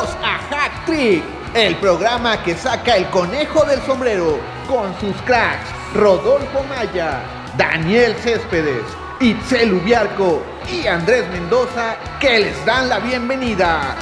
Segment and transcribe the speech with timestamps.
[0.00, 1.22] A Hack Trick,
[1.54, 7.20] el programa que saca el conejo del sombrero con sus cracks Rodolfo Maya,
[7.58, 8.82] Daniel Céspedes,
[9.20, 13.94] Itzel Ubiarco y Andrés Mendoza que les dan la bienvenida.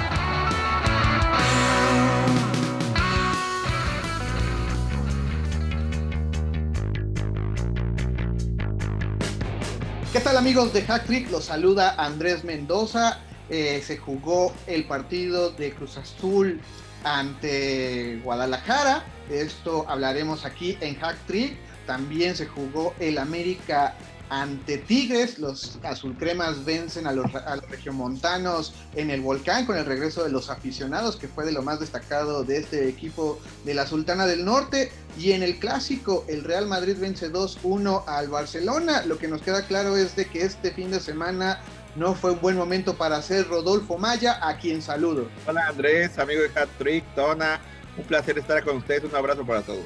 [10.13, 11.29] ¿Qué tal amigos de Hack Trick?
[11.33, 13.19] Los saluda Andrés Mendoza.
[13.51, 16.61] Eh, se jugó el partido de Cruz Azul
[17.05, 19.05] ante Guadalajara.
[19.29, 21.57] De esto hablaremos aquí en Hack Trick.
[21.87, 23.95] También se jugó el América
[24.31, 25.39] ante Tigres.
[25.39, 30.31] Los azulcremas vencen a los, a los regiomontanos en el volcán con el regreso de
[30.31, 34.45] los aficionados, que fue de lo más destacado de este equipo de la Sultana del
[34.45, 34.93] Norte.
[35.19, 39.03] Y en el clásico, el Real Madrid vence 2-1 al Barcelona.
[39.07, 41.61] Lo que nos queda claro es de que este fin de semana
[41.97, 45.29] no fue un buen momento para hacer Rodolfo Maya, a quien saludo.
[45.47, 47.61] Hola Andrés, amigo de Hat Trick, Tona.
[47.97, 49.05] Un placer estar con ustedes.
[49.05, 49.85] Un abrazo para todos.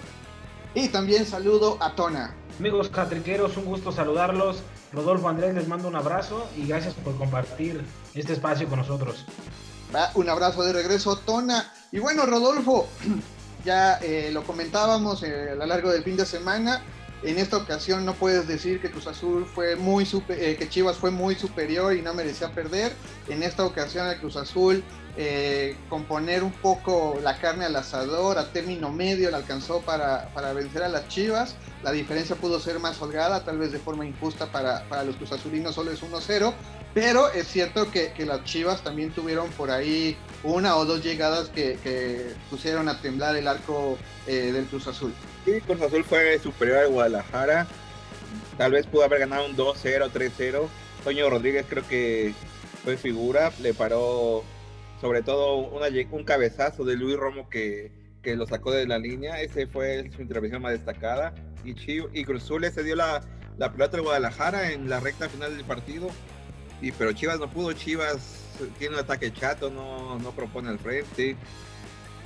[0.75, 2.35] Y también saludo a Tona.
[2.59, 4.63] Amigos catriqueros, un gusto saludarlos.
[4.93, 7.83] Rodolfo Andrés les mando un abrazo y gracias por compartir
[8.15, 9.25] este espacio con nosotros.
[9.95, 11.73] Va, un abrazo de regreso, Tona.
[11.91, 12.89] Y bueno, Rodolfo,
[13.65, 16.83] ya eh, lo comentábamos eh, a lo largo del fin de semana.
[17.23, 20.97] En esta ocasión no puedes decir que Cruz Azul fue muy super, eh, que Chivas
[20.97, 22.93] fue muy superior y no merecía perder.
[23.29, 24.83] En esta ocasión el Cruz Azul
[25.17, 30.29] eh, con poner un poco la carne al asador a término medio le alcanzó para,
[30.29, 31.55] para, vencer a las Chivas.
[31.83, 35.33] La diferencia pudo ser más holgada, tal vez de forma injusta para, para los Cruz
[35.33, 36.55] Azulinos solo es 1-0.
[36.95, 41.49] Pero es cierto que, que, las Chivas también tuvieron por ahí una o dos llegadas
[41.49, 45.13] que, que pusieron a temblar el arco eh, del Cruz Azul.
[45.45, 47.67] Sí, Cruz Azul fue superior a Guadalajara.
[48.57, 50.69] Tal vez pudo haber ganado un 2-0, 3-0.
[51.05, 52.35] Toño Rodríguez creo que
[52.85, 54.45] fue figura, le paró
[55.03, 57.91] sobre todo un cabezazo de Luis Romo que,
[58.23, 59.43] que, lo sacó de la línea.
[59.43, 61.35] Ese fue su intervención más destacada.
[61.65, 63.21] Y, Chiv y Cruz Azul se dio la,
[63.59, 66.07] la pelota de Guadalajara en la recta final del partido.
[66.81, 68.45] Y, pero Chivas no pudo, Chivas
[68.79, 71.37] tiene un ataque chato, no, no propone al frente,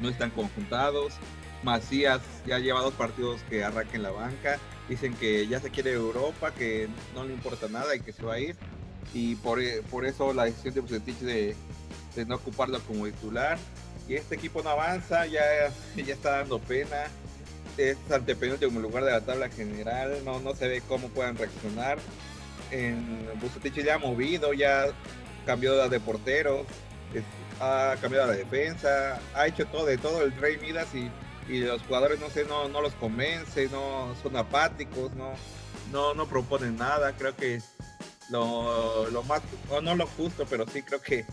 [0.02, 1.14] no están conjuntados.
[1.62, 4.58] Macías ya lleva dos partidos que arranca en la banca.
[4.86, 8.34] Dicen que ya se quiere Europa, que no le importa nada y que se va
[8.34, 8.54] a ir.
[9.14, 9.60] Y por,
[9.90, 11.56] por eso la decisión de Bucetich de,
[12.16, 13.58] de, no ocuparlo como titular.
[14.08, 15.42] Y este equipo no avanza, ya,
[15.96, 17.04] ya está dando pena.
[17.76, 21.98] Es antepenúltimo lugar de la tabla general, no, no se ve cómo puedan reaccionar
[22.70, 24.86] en Bucetich ya ha movido, ya
[25.44, 26.66] cambió de porteros,
[27.14, 27.22] es,
[27.60, 31.10] ha cambiado la defensa, ha hecho todo de todo el Rey Midas y,
[31.52, 35.32] y los jugadores no sé, no, no los convence, no son apáticos, no,
[35.92, 37.60] no, no proponen nada, creo que
[38.30, 41.24] lo, lo más, o no lo justo, pero sí creo que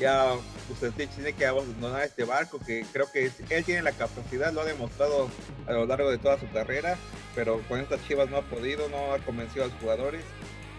[0.00, 0.34] ya
[0.68, 4.64] Bucetich tiene que abandonar este barco, que creo que él tiene la capacidad, lo ha
[4.64, 5.28] demostrado
[5.66, 6.96] a lo largo de toda su carrera,
[7.34, 10.24] pero con estas chivas no ha podido, no ha convencido a los jugadores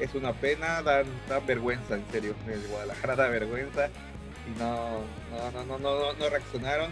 [0.02, 2.36] es una pena, dan, dan vergüenza, en serio.
[2.48, 3.90] El Guadalajara da vergüenza
[4.48, 5.02] y no,
[5.32, 6.92] no, no, no, no, no reaccionaron.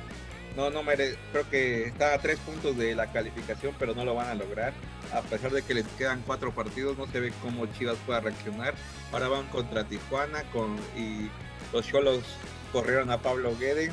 [0.55, 4.27] No, no creo que está a tres puntos de la calificación, pero no lo van
[4.27, 4.73] a lograr.
[5.13, 8.73] A pesar de que les quedan cuatro partidos, no se ve cómo Chivas pueda reaccionar.
[9.11, 11.29] Ahora van contra Tijuana con, y
[11.73, 12.23] los Cholos
[12.71, 13.91] corrieron a Pablo Guede.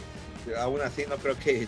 [0.59, 1.67] Aún así, no creo que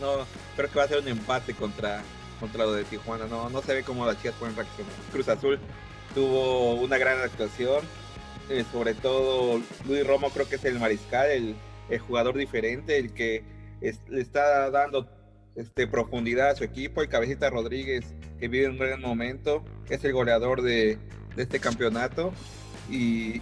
[0.00, 2.02] no creo que va a ser un empate contra,
[2.38, 3.26] contra lo de Tijuana.
[3.26, 4.92] No, no se ve cómo las Chivas pueden reaccionar.
[5.12, 5.58] Cruz Azul
[6.14, 7.84] tuvo una gran actuación.
[8.48, 11.54] Eh, sobre todo Luis Romo creo que es el mariscal, el,
[11.88, 13.44] el jugador diferente, el que
[13.80, 15.08] le está dando
[15.54, 17.00] este, profundidad a su equipo.
[17.00, 18.04] El Cabecita Rodríguez,
[18.38, 20.98] que vive un gran momento, es el goleador de,
[21.36, 22.32] de este campeonato.
[22.90, 23.40] Y,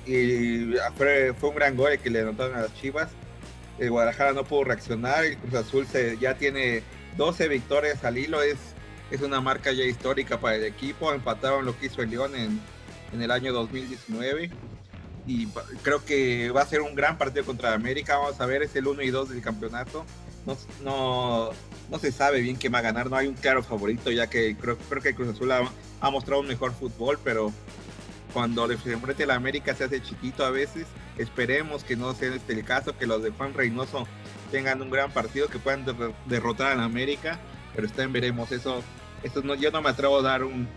[0.97, 3.11] fue, un gran gol el que le anotaron a las Chivas.
[3.79, 5.25] El Guadalajara no pudo reaccionar.
[5.25, 5.87] El Cruz Azul
[6.21, 6.83] ya tiene
[7.17, 8.43] 12 victorias al hilo.
[8.43, 8.59] Es
[9.11, 11.13] es una marca ya histórica para el equipo.
[11.13, 12.61] Empataron lo que hizo el León en,
[13.13, 14.51] en, el año 2019.
[15.27, 15.47] Y
[15.83, 18.19] creo que va a ser un gran partido contra América.
[18.19, 20.05] Vamos a ver, es el 1 y 2 del campeonato.
[20.47, 21.51] No, no,
[21.91, 23.11] no se sabe bien quién va a ganar.
[23.11, 25.71] No hay un claro favorito, ya que creo, creo que Cruz Azul ha,
[26.01, 27.53] ha mostrado un mejor fútbol, pero
[28.33, 30.87] cuando le enfrente a la América se hace chiquito a veces.
[31.17, 34.07] Esperemos que no sea este el caso, que los de Juan Reynoso
[34.51, 37.39] tengan un gran partido, que puedan der derrotar a la América.
[37.75, 38.53] Pero está en veremos.
[38.53, 38.83] Eso
[39.23, 40.69] esto no, yo no me atrevo a dar un,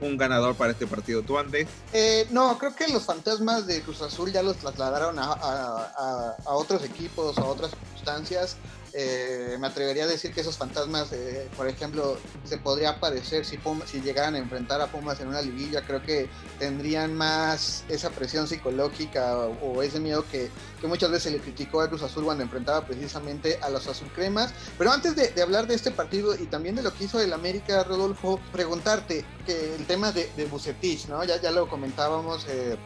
[0.00, 1.22] un ganador para este partido.
[1.22, 1.68] ¿Tú, Andrés?
[1.92, 6.36] Eh, no, creo que los fantasmas de Cruz Azul ya los trasladaron a, a, a,
[6.44, 8.56] a otros equipos, a otras circunstancias.
[8.98, 13.58] Eh, me atrevería a decir que esos fantasmas, eh, por ejemplo, se podría aparecer si,
[13.84, 18.48] si llegaran a enfrentar a Pumas en una liguilla, creo que tendrían más esa presión
[18.48, 20.50] psicológica o, ese miedo que,
[20.86, 24.54] muchas veces le criticó a Cruz Azul cuando enfrentaba precisamente a los azulcremas.
[24.78, 27.82] Pero antes de, hablar de este partido y también de lo que hizo el América,
[27.84, 31.22] Rodolfo, preguntarte que el tema de, de Bucetich, ¿no?
[31.24, 32.46] Ya, ya lo comentábamos.
[32.48, 32.76] Eh,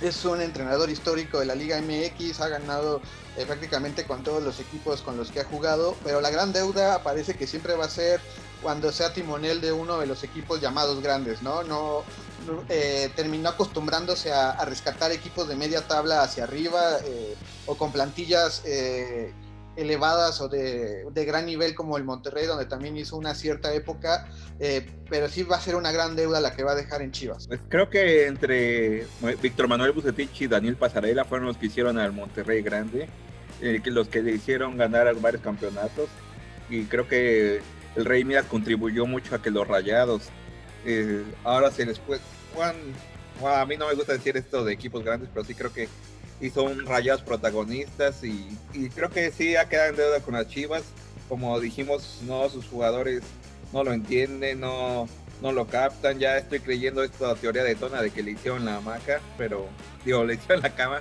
[0.00, 3.00] es un entrenador histórico de la Liga MX, ha ganado
[3.36, 7.02] eh, prácticamente con todos los equipos con los que ha jugado, pero la gran deuda
[7.02, 8.20] parece que siempre va a ser
[8.62, 11.62] cuando sea timonel de uno de los equipos llamados grandes, ¿no?
[11.62, 12.04] No,
[12.68, 17.36] eh, terminó acostumbrándose a, rescatar equipos de media tabla hacia arriba eh,
[17.66, 18.62] o con plantillas
[19.76, 24.28] elevadas o de, gran nivel como el Monterrey, donde también hizo una cierta época,
[24.58, 27.12] eh, pero sí va a ser una gran deuda la que va a dejar en
[27.12, 27.46] Chivas.
[27.46, 29.06] Pues creo que entre
[29.42, 33.08] Víctor Manuel Bucetich y Daniel Pasarela fueron los que hicieron al Monterrey grande,
[33.60, 36.08] eh, los que le hicieron ganar varios campeonatos,
[36.68, 37.60] y creo que
[37.96, 40.28] el Rey Midas contribuyó mucho a que los rayados
[40.84, 42.20] eh, ahora se les puede...
[42.54, 42.76] Juan,
[43.44, 45.88] a mí no me gusta decir esto de equipos grandes, pero sí creo que
[46.40, 48.56] y son rayados protagonistas y,
[48.94, 50.82] creo que sí ha quedado en deuda con las Chivas.
[51.28, 53.22] Como dijimos, no sus jugadores
[53.72, 55.08] no lo entienden, no,
[55.42, 56.18] no lo captan.
[56.18, 59.68] Ya estoy creyendo esta teoría de Tona de que le hicieron la hamaca, pero
[60.04, 61.00] digo, le hicieron la cama.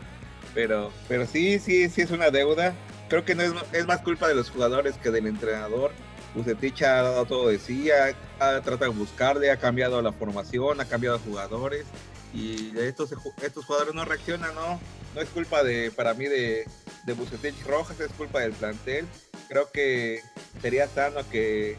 [0.53, 2.73] Pero, pero sí, sí, sí es una deuda.
[3.07, 5.91] Creo que no es, es más culpa de los jugadores que del entrenador.
[6.35, 8.13] Bucetich ha dado todo de sí, ha,
[8.61, 11.85] tratado de buscarle, ha cambiado la formación, ha cambiado jugadores
[12.33, 14.79] y estos, estos jugadores no reaccionan, ¿no?
[15.15, 16.65] No es culpa de, para mí, de,
[17.05, 19.05] de Rojas, es culpa del plantel.
[19.47, 20.21] Creo que
[20.61, 21.77] sería sano que,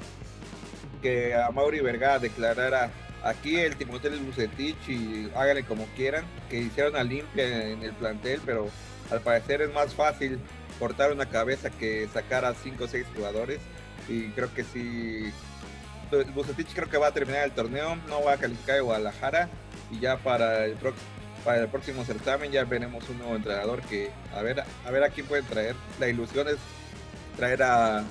[1.00, 2.90] que a Mauri Vergara declarara
[3.22, 7.92] aquí el Timoteo es Bucetich y háganle como quieran, que hicieron una limpia en el
[7.92, 8.68] plantel, pero
[9.10, 10.38] al parecer es más fácil
[10.78, 13.60] cortar una cabeza que sacar a 5 o 6 jugadores
[14.08, 15.32] y creo que si
[16.34, 19.48] Bucetich creo que va a terminar el torneo, no va a calificar de Guadalajara
[19.90, 20.76] y ya para el,
[21.44, 25.10] para el próximo certamen ya veremos un nuevo entrenador que a ver a ver a
[25.10, 25.74] quién pueden traer.
[25.98, 26.56] La ilusión es
[27.36, 28.04] traer a,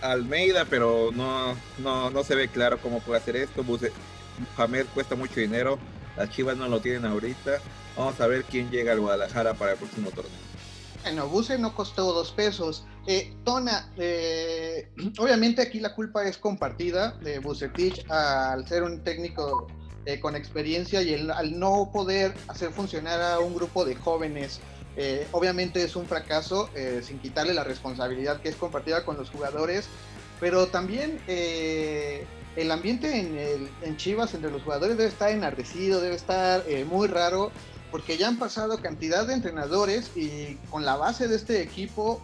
[0.00, 3.64] Almeida, pero no, no, no se ve claro cómo puede hacer esto.
[3.64, 5.78] Mohamed cuesta mucho dinero,
[6.16, 7.58] las Chivas no lo tienen ahorita.
[7.96, 10.48] Vamos a ver quién llega al Guadalajara para el próximo torneo.
[11.02, 12.86] Bueno, Buse no costó dos pesos.
[13.06, 19.66] Eh, Tona, eh, obviamente aquí la culpa es compartida de Bucetich al ser un técnico
[20.06, 24.60] eh, con experiencia y al no poder hacer funcionar a un grupo de jóvenes,
[24.96, 29.30] eh, obviamente es un fracaso, eh, sin quitarle la responsabilidad que es compartida con los
[29.30, 29.86] jugadores,
[30.40, 36.64] pero también el ambiente en, en, Chivas entre los jugadores debe estar enardecido, debe estar
[36.88, 37.50] muy raro,
[37.90, 42.22] porque ya han pasado cantidad de entrenadores y con la base de este equipo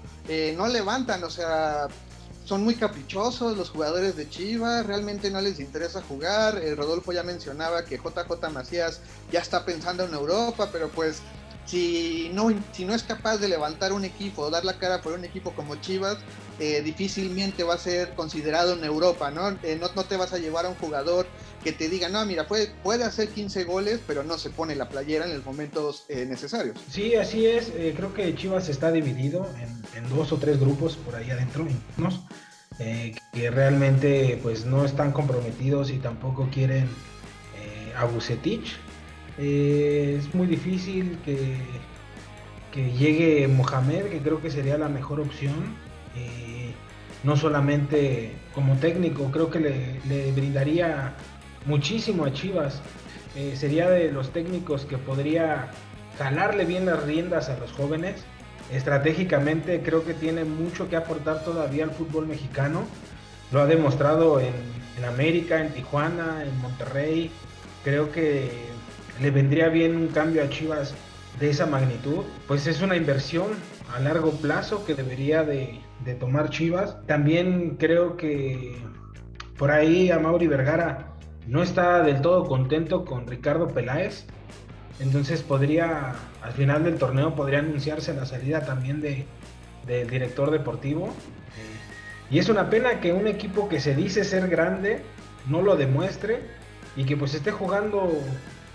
[0.56, 1.88] no levantan, o sea,
[2.44, 6.58] son muy caprichosos los jugadores de Chivas, realmente no les interesa jugar.
[6.58, 9.00] Eh, Rodolfo ya mencionaba que JJ Macías
[9.32, 11.22] ya está pensando en Europa, pero pues
[11.66, 15.24] si no, si no es capaz de levantar un equipo dar la cara por un
[15.24, 16.18] equipo como Chivas,
[16.58, 19.50] eh, difícilmente va a ser considerado en Europa, ¿no?
[19.62, 19.88] Eh, ¿no?
[19.94, 20.04] ¿no?
[20.04, 21.26] te vas a llevar a un jugador
[21.62, 24.88] que te diga, no, mira, puede, puede hacer 15 goles, pero no se pone la
[24.88, 26.78] playera en los momentos necesarios.
[26.90, 27.72] Sí, así es.
[27.96, 29.48] creo que Chivas está dividido
[29.94, 31.66] en dos o tres grupos por ahí adentro,
[32.80, 36.88] eh, que realmente pues no están comprometidos y tampoco quieren
[37.56, 38.76] eh, a Bucetich.
[39.38, 41.56] Eh, es muy difícil que,
[42.72, 45.76] que llegue Mohamed, que creo que sería la mejor opción.
[47.24, 51.14] no solamente como técnico, creo que le, le brindaría
[51.66, 52.82] muchísimo a Chivas.
[53.54, 55.70] sería de los técnicos que podría
[56.18, 58.24] jalarle bien las riendas a los jóvenes
[58.72, 62.84] estratégicamente creo que tiene mucho que aportar todavía al fútbol mexicano.
[63.52, 64.54] Lo ha demostrado en,
[65.04, 67.30] América, en Tijuana, en Monterrey.
[67.82, 68.50] Creo que
[69.20, 70.94] le vendría bien un cambio a Chivas
[71.40, 72.24] de esa magnitud.
[72.46, 73.48] Pues es una inversión
[73.94, 76.96] a largo plazo que debería de, de tomar Chivas.
[77.06, 78.76] También creo que
[79.56, 81.14] por ahí a Mauri Vergara
[81.46, 84.26] no está del todo contento con Ricardo Peláez.
[85.00, 89.26] Entonces podría, al final del torneo, podría anunciarse la salida también de,
[89.86, 91.12] del director deportivo.
[92.30, 95.02] y es una pena que un equipo que se dice ser grande
[95.46, 96.40] no lo demuestre
[96.96, 98.12] y que pues esté jugando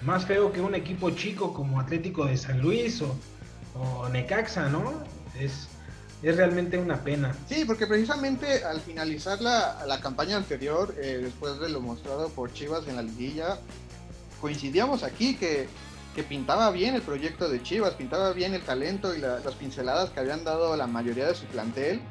[0.01, 4.93] más feo que un equipo chico como Atlético de San Luis o, Necaxa, ¿no?
[5.39, 5.67] Es,
[6.23, 7.35] es realmente una pena.
[7.47, 12.51] Sí, porque precisamente al finalizar la, la campaña anterior, eh, después de lo mostrado por
[12.53, 13.59] Chivas en la liguilla,
[14.41, 15.67] coincidíamos aquí que
[16.15, 20.19] que pintaba bien el proyecto de Chivas, pintaba bien el talento y las pinceladas que
[20.19, 22.01] habían dado la mayoría de su plantel.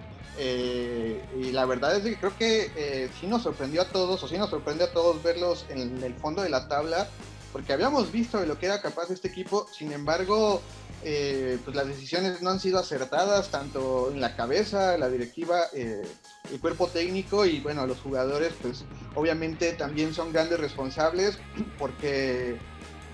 [0.41, 4.29] Eh, y la verdad es que creo que eh, sí nos sorprendió a todos, o
[4.29, 7.09] sí nos sorprendió a todos verlos en el fondo de la tabla,
[7.53, 10.63] porque habíamos visto de lo que era capaz este equipo, sin embargo,
[11.03, 16.61] eh, pues las decisiones no han sido acertadas, tanto en la cabeza, la directiva, el
[16.61, 21.39] cuerpo técnico y bueno, los jugadores, pues obviamente también son grandes responsables,
[21.79, 22.59] porque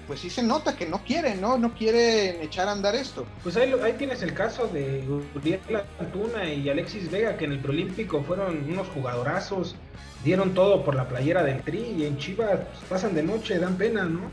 [0.06, 1.58] pues sí se nota que no quieren, ¿no?
[1.58, 3.26] No quieren echar a andar esto.
[3.42, 5.61] Pues ahí, ahí tienes el caso de Uriel
[5.99, 9.76] Antuna y Alexis Vega, que en el Prolímpico fueron unos jugadorazos,
[10.25, 14.04] dieron todo por la playera del Tri y en Chivas pasan de noche, dan pena,
[14.04, 14.30] ¿no?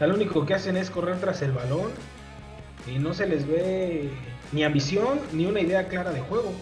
[0.00, 1.90] lo único que hacen es correr tras el balón
[2.86, 4.10] y no se les ve
[4.52, 6.52] ni ambición ni una idea clara de juego.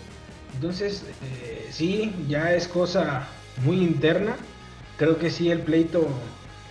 [0.55, 3.29] Entonces, eh, sí, ya es cosa
[3.63, 4.37] muy interna.
[4.97, 6.09] Creo que sí, el pleito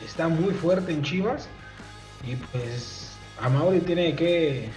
[0.03, 1.47] está muy fuerte en Chivas
[2.23, 4.69] y pues a Mauri tiene que,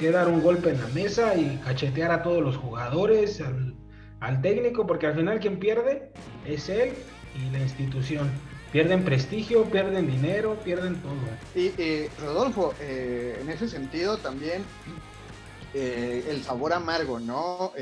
[0.00, 5.06] dar un golpe en la mesa y cachetear a todos los jugadores, al, técnico, porque
[5.06, 6.10] al final quien pierde
[6.46, 6.94] es él
[7.34, 8.30] y la institución.
[8.72, 11.14] Pierden prestigio, pierden dinero, pierden todo.
[11.54, 14.64] Y eh, Rodolfo, eh, en ese sentido también
[15.72, 17.72] eh, el sabor amargo, ¿no?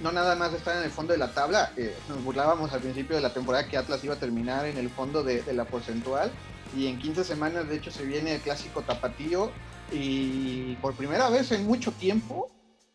[0.00, 1.72] no nada más estar en el fondo de la tabla.
[2.08, 5.22] nos burlábamos al principio de la temporada que Atlas iba a terminar en el fondo
[5.22, 6.32] de, de la porcentual
[6.76, 9.50] y en 15 semanas de hecho se viene el clásico tapatío
[9.92, 12.48] y por primera vez en mucho tiempo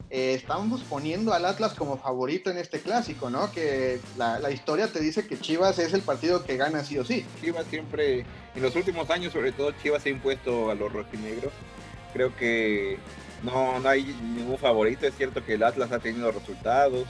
[0.10, 3.52] eh, estamos poniendo al Atlas como favorito en este clásico, ¿no?
[3.52, 7.26] Que la, historia te dice que Chivas es el partido que gana sí o sí.
[7.42, 8.20] Chivas siempre,
[8.56, 11.52] en los últimos años sobre todo, Chivas se ha impuesto a los rojinegros.
[12.14, 12.98] Creo que
[13.44, 14.04] no, no hay
[14.36, 17.06] ningún favorito, es cierto que el Atlas ha tenido resultados,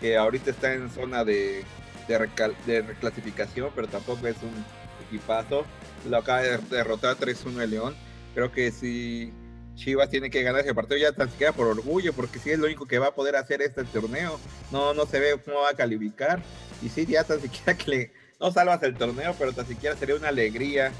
[0.00, 1.64] que ahorita está en zona de,
[2.08, 2.30] de,
[2.66, 4.64] de reclasificación, pero tampoco es un
[5.06, 5.64] equipazo
[6.08, 7.96] lo acaba de derrotar 3-1 el León.
[8.34, 9.32] Creo que si
[9.74, 12.66] Chivas tiene que ganar ese partido ya tan siquiera por orgullo, porque si es lo
[12.66, 14.38] único que va a poder hacer este torneo.
[14.70, 16.42] No, no se ve cómo va a calificar.
[16.82, 20.16] Y sí, ya tan siquiera que le, no salvas el torneo, pero tan siquiera sería
[20.16, 20.92] una alegría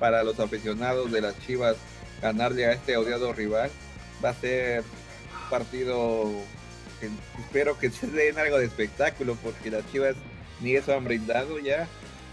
[0.00, 1.76] para los aficionados de las Chivas
[2.20, 3.70] ganarle a este odiado rival.
[4.24, 6.30] Va a ser un partido
[7.38, 10.16] espero que se den algo de espectáculo, porque las Chivas
[10.60, 11.88] ni eso han brindado ya.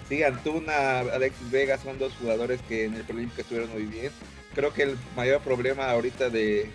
[0.09, 4.11] Sí, Antuna, Alexis Vega son dos jugadores que en el que estuvieron muy bien.
[4.55, 6.71] Creo que el mayor problema ahorita de,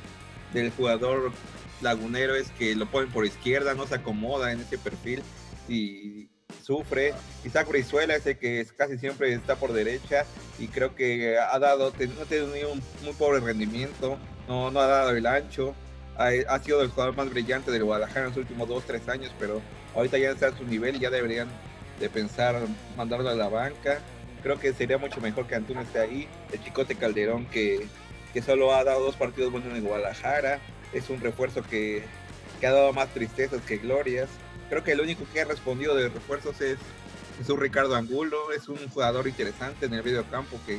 [0.53, 1.33] del jugador
[1.81, 5.21] lagunero es que lo ponen por izquierda, no se acomoda en ese perfil
[5.69, 6.29] y
[6.63, 7.13] sufre.
[7.45, 10.25] Isaac Brizuela es el que casi siempre está por derecha
[10.61, 14.87] y creo que ha dado, no ha tenido un muy pobre rendimiento, no, no ha
[14.87, 15.75] dado el ancho.
[16.17, 19.33] Ha, ha, sido el jugador más brillante del Guadalajara en los últimos dos, tres años,
[19.41, 19.61] pero
[19.97, 21.49] ahorita ya está a su nivel y ya deberían
[22.01, 22.61] de pensar
[22.97, 24.01] mandarlo a la banca.
[24.43, 26.29] Creo que sería mucho mejor que Antuna esté ahí.
[26.53, 27.87] El Chicote Calderón que,
[28.33, 30.61] que solo ha dado dos partidos buenos en Guadalajara.
[30.93, 32.05] Es un refuerzo que,
[32.61, 34.29] que ha dado más tristezas que glorias.
[34.69, 36.79] Creo que el único que ha respondido de refuerzos es,
[37.41, 38.53] es un Ricardo Angulo.
[38.53, 40.79] Es un jugador interesante en el medio campo que,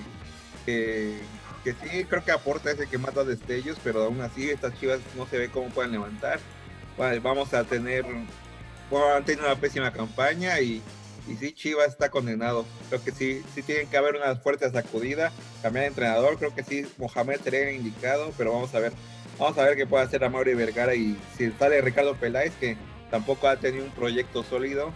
[0.65, 1.17] que,
[1.63, 5.25] que sí creo que aporta ese que da destellos, pero aún así estas chivas no
[5.25, 6.39] se ve cómo pueden levantar.
[7.24, 8.05] vamos a tener,
[8.91, 10.84] bueno, han tenido una pésima campaña y,
[11.27, 12.65] y sí, Chivas está condenado.
[12.89, 16.38] Creo que sí, sí tienen que haber una fuerte sacudida, cambiar de entrenador.
[16.38, 18.94] Creo que sí, Mohamed sería indicado, pero vamos a ver.
[19.38, 22.77] Vamos a ver qué puede hacer a Mauri Vergara y si sale Ricardo Peláez, que
[23.12, 24.94] tampoco ha tenido un proyecto sólido.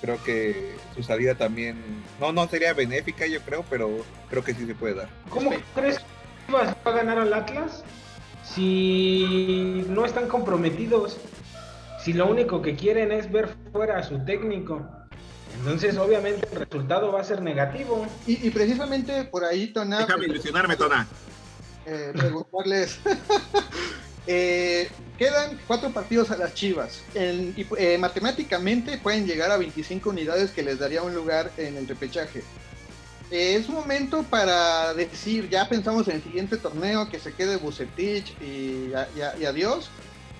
[0.00, 1.76] Creo que su salida también,
[2.20, 5.08] no, no sería benéfica, yo creo, pero creo que sí se puede dar.
[5.30, 6.04] ¿Cómo crees que
[6.46, 7.82] Chivas va a ganar al Atlas
[8.44, 11.18] si no están comprometidos?
[11.98, 14.86] Si lo único que quieren es ver fuera a su técnico.
[15.58, 18.06] Entonces, obviamente, el resultado va a ser negativo.
[18.26, 19.98] Y, precisamente por ahí, Tona.
[19.98, 21.06] Déjame ilusionarme, Tona.
[21.86, 22.98] Eh, preguntarles.
[24.28, 27.00] Eh, quedan cuatro partidos a las Chivas.
[27.14, 31.86] y, eh, matemáticamente pueden llegar a 25 unidades que les daría un lugar en el
[31.86, 32.42] repechaje.
[33.30, 38.90] es momento para decir, ya pensamos en el siguiente torneo, que se quede Bucetich y,
[39.16, 39.92] y adiós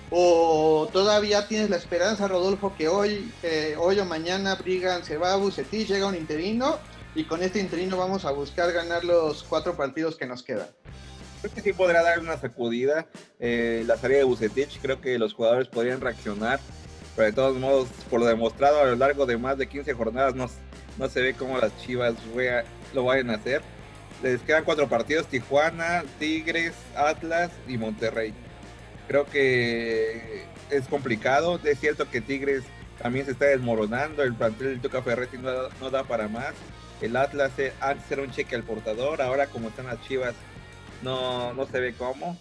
[0.09, 5.33] ¿O todavía tienes la esperanza, Rodolfo, que hoy, eh, hoy o mañana Brigan se va
[5.33, 6.77] a Bucetich, llega un interino
[7.13, 10.67] y con este interino vamos a buscar ganar los cuatro partidos que nos quedan?
[11.41, 13.05] Creo que sí podrá dar una sacudida
[13.39, 14.79] eh, la salida de Bucetich.
[14.81, 16.61] Creo que los jugadores podrían reaccionar,
[17.15, 20.35] pero de todos modos, por lo demostrado a lo largo de más de 15 jornadas,
[20.35, 20.49] no,
[20.97, 22.15] no se ve cómo las Chivas
[22.93, 23.61] lo vayan a hacer.
[24.23, 28.33] Les quedan cuatro partidos: Tijuana, Tigres, Atlas y Monterrey
[29.07, 31.59] Creo que es complicado.
[31.63, 32.63] Es cierto que Tigres
[33.01, 34.23] también se está desmoronando.
[34.23, 36.53] El plantel del Tuca Ferretti no, da para más.
[37.01, 39.21] El Atlas antes era un cheque al portador.
[39.21, 40.33] Ahora, como están las chivas,
[41.01, 42.37] no, no se ve cómo.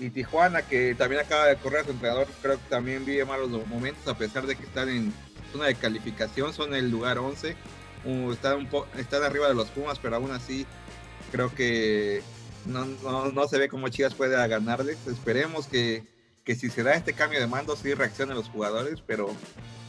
[0.00, 4.06] y Tijuana, que también acaba de correr su entrenador, creo que también vive malos momentos,
[4.08, 5.12] a pesar de que están en
[5.52, 7.56] zona de calificación, son el lugar 11,
[8.32, 8.68] están, un
[8.98, 10.66] están arriba de los Pumas, pero aún así
[11.32, 12.22] creo que
[12.66, 14.98] no, no, se ve cómo Chivas puede ganarles.
[15.06, 16.04] Esperemos que,
[16.44, 19.28] que, si se da este cambio de mando, sí reaccionen los jugadores, pero,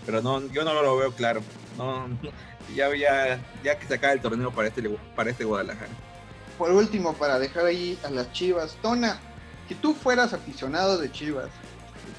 [0.05, 1.41] pero no, yo no lo veo claro.
[1.77, 2.07] No,
[2.75, 5.91] ya, ya, ya que se acabe el torneo para este, para este Guadalajara.
[6.57, 9.19] Por último, para dejar ahí a las Chivas, Tona,
[9.67, 11.50] si tú fueras aficionado de Chivas,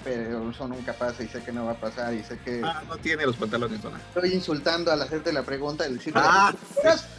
[0.08, 2.62] pero eso nunca pasa y sé que no va a pasar y sé que...
[2.64, 4.00] Ah, no tiene los pantalones, Tona.
[4.14, 6.14] Estoy insultando al hacerte la pregunta y decir...
[6.16, 6.54] Ah,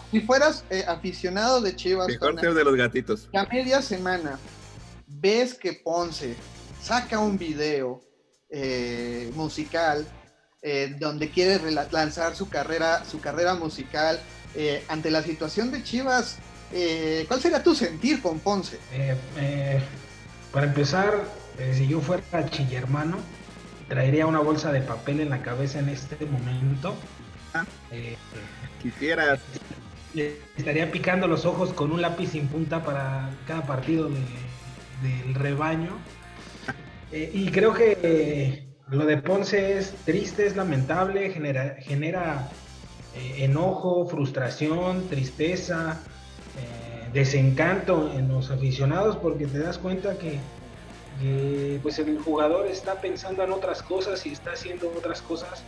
[0.10, 2.08] si fueras, eh, aficionado de Chivas...
[2.08, 3.30] Mejor de los gatitos.
[3.34, 4.40] a media semana
[5.06, 6.36] ves que Ponce
[6.82, 8.02] saca un video
[8.50, 10.08] eh, musical
[10.64, 11.60] eh, donde quiere
[11.92, 14.20] lanzar su carrera, su carrera musical
[14.88, 16.40] ante la situación de Chivas,
[17.28, 18.80] ¿cuál sería tu sentir con Ponce?
[20.52, 21.24] Para empezar,
[21.60, 23.18] eh, si yo fuera chillermano,
[23.88, 26.96] traería una bolsa de papel en la cabeza en este momento.
[27.54, 28.16] Ah, eh,
[28.82, 29.40] quisieras.
[30.58, 35.92] estaría picando los ojos con un lápiz sin punta para cada partido del rebaño.
[37.12, 42.52] Eh, y creo que lo de Ponce es triste, es lamentable, genera, genera
[43.16, 46.00] enojo, frustración, tristeza
[47.14, 50.40] desencanto en los aficionados porque te das cuenta que,
[51.82, 55.64] pues el jugador está pensando en otras cosas y está haciendo otras cosas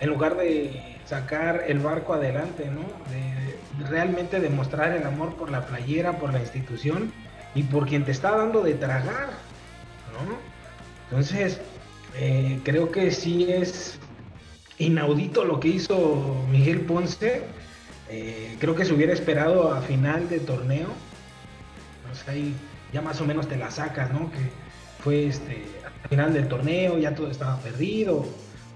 [0.00, 2.82] en lugar de sacar el barco adelante, ¿no?
[3.10, 3.56] De,
[3.90, 7.12] realmente demostrar el amor por la playera, por la institución
[7.54, 9.28] y por quien te está dando de tragar,
[10.12, 10.38] ¿no?
[11.10, 11.60] Entonces,
[12.16, 13.98] eh, creo que sí es
[14.78, 17.44] inaudito lo que hizo Miguel Ponce
[18.08, 20.88] eh, creo que se hubiera esperado a final de torneo.
[22.06, 22.54] Pues ahí
[22.92, 24.30] ya más o menos te la sacas, ¿no?
[24.30, 24.38] Que
[25.00, 25.64] fue este,
[26.04, 28.26] a final del torneo, ya todo estaba perdido.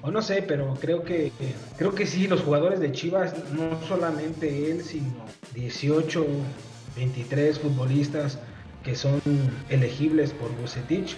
[0.02, 1.30] O no sé, pero creo que
[1.76, 6.26] creo que sí, los jugadores de Chivas, no solamente él, sino 18,
[6.96, 8.38] 23 futbolistas
[8.82, 9.20] que son
[9.68, 11.16] elegibles por Bucetich,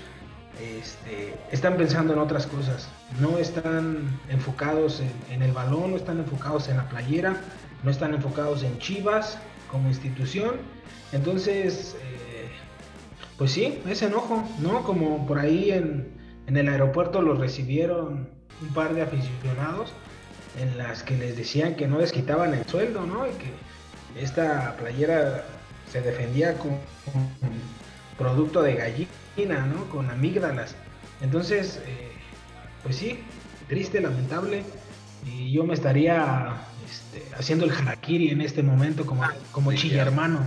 [0.61, 2.89] este, están pensando en otras cosas.
[3.21, 7.37] No están enfocados en el balón, no están enfocados en la playera,
[7.85, 9.39] no están enfocados en Chivas
[9.71, 10.57] como institución.
[11.13, 12.32] Entonces, eh,
[13.43, 14.85] pues sí, ese enojo, ¿no?
[14.85, 18.29] Como por ahí en, el aeropuerto los recibieron
[18.61, 19.93] un par de aficionados
[20.61, 23.27] en las que les decían que no les quitaban el sueldo, ¿no?
[23.27, 25.45] Y que esta playera
[25.91, 26.79] se defendía con,
[28.17, 29.87] producto de gallina, ¿no?
[29.91, 30.77] Con amígdalas.
[31.21, 32.13] Entonces, eh,
[32.85, 33.19] pues sí,
[33.67, 34.63] triste, lamentable.
[35.27, 40.45] Y yo me estaría este, haciendo el harakiri en este momento como, como hermano.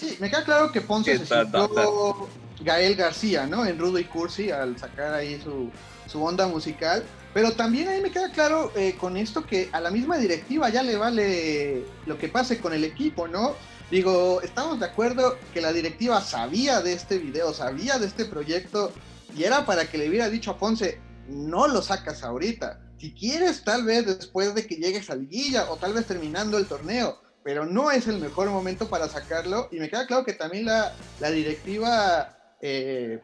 [0.00, 2.28] Sí, me queda claro que Ponce se sintió
[2.62, 3.66] Gael García, ¿no?
[3.66, 5.70] En Rudo y Cursi al sacar ahí su,
[6.06, 7.04] su onda musical.
[7.34, 10.82] Pero también ahí me queda claro eh, con esto que a la misma directiva ya
[10.82, 13.54] le vale lo que pase con el equipo, ¿no?
[13.90, 18.92] Digo, estamos de acuerdo que la directiva sabía de este video, sabía de este proyecto
[19.36, 23.64] y era para que le hubiera dicho a Ponce, no lo sacas ahorita si quieres,
[23.64, 27.64] tal vez después de que llegues al guilla o tal vez terminando el torneo, pero
[27.66, 29.68] no es el mejor momento para sacarlo.
[29.70, 30.92] Y me queda claro que también la,
[31.30, 33.20] directiva, eh,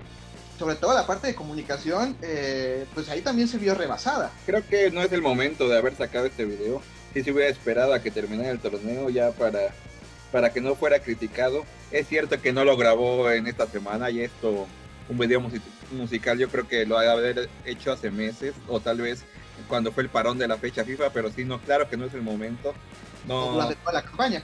[0.59, 4.31] sobre todo la parte de comunicación, eh, pues ahí también se vio rebasada.
[4.46, 6.83] Creo que no es el momento de haber sacado este video.
[7.12, 9.70] Si se hubiera esperado a que terminara el torneo ya para,
[10.33, 11.64] para que no fuera criticado.
[11.90, 14.66] Es cierto que no lo grabó en esta semana y esto,
[15.09, 15.42] un video
[15.92, 19.24] musical, yo creo que lo ha de haber hecho hace meses o tal vez
[19.68, 22.14] cuando fue el parón de la fecha FIFA, pero sí, no, claro que no es
[22.14, 22.74] el momento.
[23.26, 24.42] No, durante toda la campaña.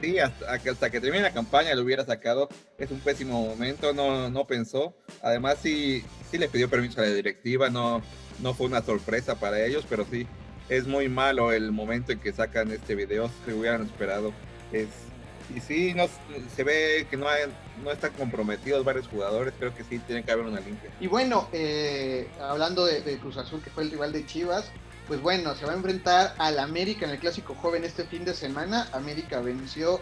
[0.00, 2.48] Sí, hasta, hasta que termine la campaña lo hubiera sacado.
[2.78, 4.94] Es un pésimo momento, no, no pensó.
[5.22, 8.02] Además, sí, sí le pidió permiso a la directiva, no,
[8.40, 10.26] no fue una sorpresa para ellos, pero sí,
[10.68, 13.30] es muy malo el momento en que sacan este video.
[13.44, 14.32] Se hubieran esperado.
[14.72, 14.88] Es,
[15.54, 16.06] y sí, no,
[16.54, 17.44] se ve que no, hay,
[17.82, 20.90] no están comprometidos varios jugadores, creo que sí tiene que haber una limpia.
[21.00, 24.70] Y bueno, eh, hablando de, Cruz Azul, que fue el rival de Chivas,
[25.08, 28.34] pues bueno, se va a enfrentar al América en el Clásico Joven este fin de
[28.34, 28.88] semana.
[28.92, 30.00] América venció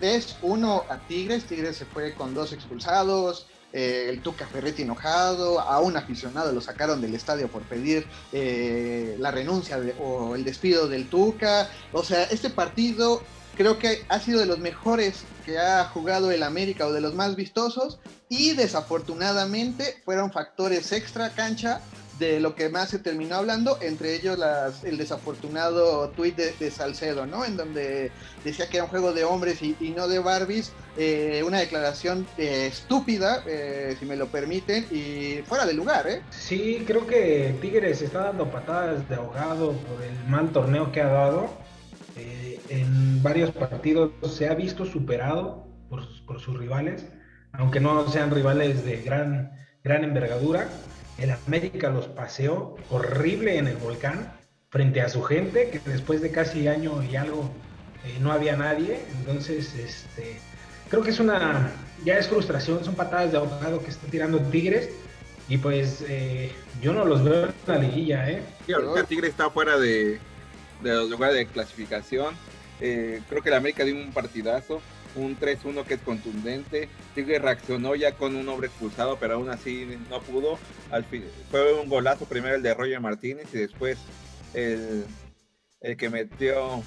[0.00, 5.80] 3-1 a Tigres, Tigres se fue con dos expulsados, eh, el Tuca Ferretti enojado, a
[5.80, 11.08] un aficionado lo sacaron del estadio por pedir eh, la renuncia o el despido del
[11.08, 11.70] Tuca.
[11.92, 13.22] O sea, este partido
[13.56, 17.14] creo que ha sido de los mejores que ha jugado el América o de los
[17.14, 21.80] más vistosos y desafortunadamente fueron factores extra cancha
[22.18, 27.26] de lo que más se terminó hablando, entre ellos las, el desafortunado tuit de, Salcedo,
[27.26, 27.44] ¿no?
[27.44, 28.10] En donde
[28.44, 32.66] decía que era un juego de hombres y, no de Barbies, eh, una declaración eh,
[32.66, 36.22] estúpida, eh, si me lo permiten, y fuera de lugar, ¿eh?
[36.30, 41.08] Sí, creo que Tigres está dando patadas de ahogado por el mal torneo que ha
[41.08, 41.68] dado.
[42.68, 47.06] en varios partidos se ha visto superado por, por sus rivales,
[47.52, 49.52] aunque no sean rivales de gran,
[49.82, 50.68] gran envergadura
[51.18, 54.32] el América los paseó horrible en el volcán
[54.70, 57.50] frente a su gente, que después de casi año y algo
[58.04, 59.00] eh, no había nadie.
[59.18, 60.38] Entonces, este,
[60.90, 61.72] creo que es una,
[62.04, 64.90] ya es frustración, son patadas de ahogado que está tirando Tigres.
[65.48, 66.52] Y pues eh,
[66.82, 68.42] yo no los veo en la liguilla, ¿eh?
[68.66, 70.18] Sí, ahorita Tigres está fuera de,
[70.82, 72.34] de los lugares de clasificación.
[72.80, 74.80] Eh, creo que el América dio un partidazo
[75.18, 76.88] un 3-1 que es contundente.
[77.14, 80.58] Tigre reaccionó ya con un hombre expulsado, pero aún así no pudo.
[80.90, 83.98] Al fin, fue un golazo primero el de Roger Martínez y después
[84.54, 85.04] el,
[85.80, 86.82] el que metió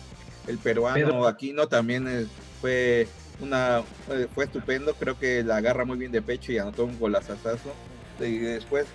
[0.47, 2.25] el peruano Aquino también eh,
[2.59, 3.07] fue
[3.39, 4.93] una eh, fue estupendo.
[4.95, 7.73] Creo que la agarra muy bien de pecho y anotó un golazazazo.
[8.19, 8.85] Y después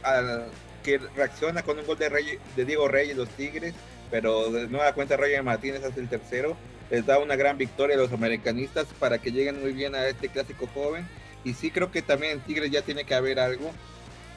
[0.85, 3.75] que reacciona con un gol de, de Diego Reyes los Tigres,
[4.11, 6.57] pero de nueva cuenta Roger Martínez hace el tercero
[6.91, 10.29] les da una gran victoria a los americanistas para que lleguen muy bien a este
[10.29, 11.07] clásico joven.
[11.45, 13.71] Y sí creo que también en Tigres ya tiene que haber algo.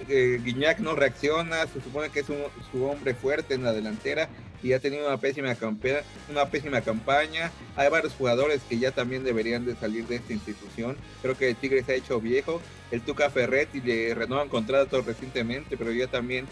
[0.08, 4.30] Eh, Guiñac no reacciona, se supone que es su hombre fuerte en la delantera
[4.62, 5.56] y ha tenido una pésima,
[6.82, 7.52] campaña.
[7.76, 10.98] Hay varios jugadores que ya también deberían de salir de esta institución.
[11.22, 12.62] Creo que el Tigres se ha hecho viejo.
[12.92, 16.46] El Tuca Ferretti le renuevan contrato recientemente, pero ya también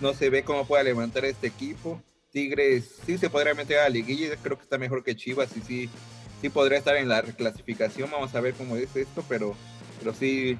[0.00, 2.00] no se ve cómo pueda levantar este equipo.
[2.32, 5.60] Tigres sí se podría meter a la liguilla, creo que está mejor que Chivas y
[5.60, 5.90] sí,
[6.40, 9.54] sí podría estar en la reclasificación, vamos a ver cómo es esto, pero,
[9.98, 10.58] pero sí,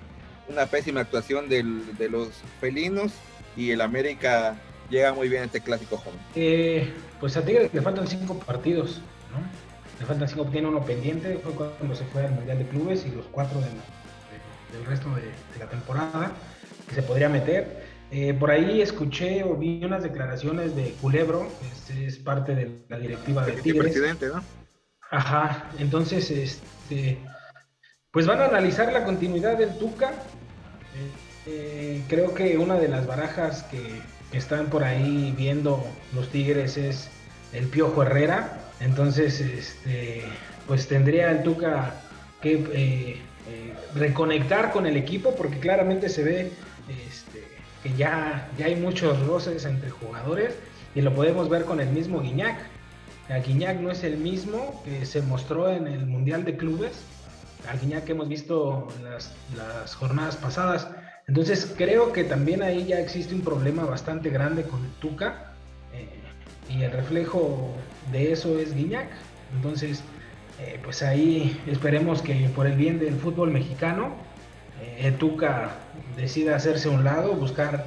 [0.48, 2.28] una pésima actuación del, de los
[2.61, 3.12] felinos
[3.56, 4.56] y el América
[4.90, 6.18] llega muy bien a este clásico joven.
[6.35, 9.00] Eh, pues a Tigres le faltan cinco partidos,
[9.33, 9.40] ¿no?
[10.00, 13.14] Le faltan cinco, tiene uno pendiente, fue cuando se fue al Mundial de Clubes y
[13.14, 16.33] los cuatro del resto de, de la temporada
[16.88, 17.89] que se podría meter.
[18.12, 22.99] Eh, por ahí escuché o vi unas declaraciones de Culebro, este es parte de la
[22.99, 23.83] directiva de Tigres.
[23.83, 24.42] presidente, ¿no?
[25.12, 27.18] Ajá, entonces, este,
[28.11, 30.11] pues van a analizar la continuidad del Tuca.
[30.11, 33.81] Eh, eh, creo que una de las barajas que,
[34.33, 37.09] están por ahí viendo los Tigres es
[37.53, 38.61] el Piojo Herrera.
[38.79, 40.23] Entonces, este,
[40.68, 41.94] pues tendría el Tuca
[42.40, 43.18] que
[43.96, 46.53] reconectar con el equipo porque claramente se ve
[47.83, 50.55] que ya, ya hay muchos roces entre jugadores
[50.95, 52.59] y lo podemos ver con el mismo Guiñac.
[53.47, 57.01] Guiñac no es el mismo que se mostró en el Mundial de Clubes,
[57.69, 60.88] al Guiñac que hemos visto las, las jornadas pasadas.
[61.29, 65.53] Entonces creo que también ahí ya existe un problema bastante grande con el Tuca
[65.95, 66.09] eh,
[66.69, 67.73] y el reflejo
[68.11, 69.09] de eso es Guiñac.
[69.55, 70.03] Entonces,
[70.61, 74.16] eh, pues ahí esperemos que por el bien del fútbol mexicano,
[74.81, 75.71] eh, Tuca
[76.16, 77.86] decida hacerse a un lado, buscar,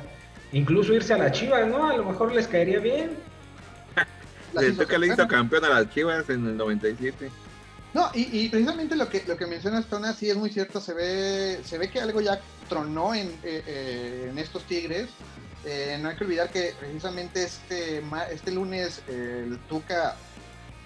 [0.52, 1.90] incluso irse a las Chivas, ¿no?
[1.90, 3.12] A lo mejor les caería bien.
[4.60, 7.30] El Tuca le hizo campeón a las Chivas en el 97.
[7.94, 11.60] No, y, precisamente lo que lo que mencionas, Tona, sí es muy cierto, se ve,
[11.64, 15.10] se ve que algo ya tronó en, eh, eh, en estos Tigres.
[16.02, 20.16] no hay que olvidar que precisamente este, este lunes el Tuca